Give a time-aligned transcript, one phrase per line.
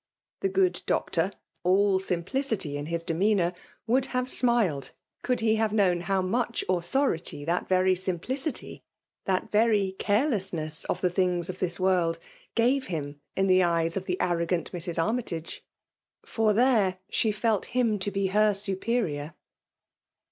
[0.39, 1.31] The good Doctor,
[1.63, 3.53] all i^implteky in his demeanour,
[3.85, 8.81] would have smiled could he have known how much authority that very simplicity,
[9.25, 12.17] that very carelessness of the things of this world,
[12.55, 14.97] g^ve him in the eyes of the arro gant Mrs.
[14.97, 15.63] Armytage;—
[16.25, 19.35] for there, she felt him to be her superior.